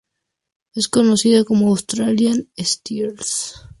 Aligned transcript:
Es 0.73 0.87
conocida 0.89 1.43
como 1.43 1.67
"Australian 1.67 2.49
Steelers". 2.57 3.69